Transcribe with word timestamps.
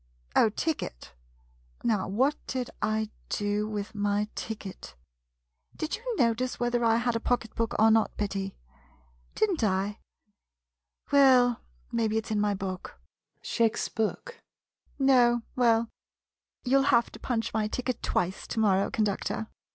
Oh, 0.35 0.49
ticket— 0.49 1.13
now 1.83 2.07
what 2.07 2.35
did 2.47 2.71
I 2.81 3.11
do 3.29 3.67
with 3.69 3.93
my 3.93 4.29
ticket? 4.33 4.95
Did 5.75 5.95
you 5.95 6.15
notice 6.17 6.59
whether 6.59 6.83
I 6.83 6.95
had 6.97 7.15
a 7.15 7.19
pocket 7.19 7.53
book 7.53 7.75
or 7.77 7.91
not, 7.91 8.17
Betty? 8.17 8.57
Did 9.35 9.51
n't 9.51 9.63
I? 9.63 9.99
Well, 11.11 11.61
maybe 11.91 12.17
it 12.17 12.25
's 12.25 12.31
in 12.31 12.41
my 12.41 12.55
book. 12.55 12.99
[Shakes 13.43 13.89
book.] 13.89 14.41
No— 14.97 15.43
well— 15.55 15.87
you 16.65 16.77
'11 16.77 16.89
have 16.89 17.11
to 17.11 17.19
punch 17.19 17.53
my 17.53 17.67
ticket 17.67 18.01
twice 18.01 18.47
to 18.47 18.59
morrow, 18.59 18.89
conductor. 18.89 19.49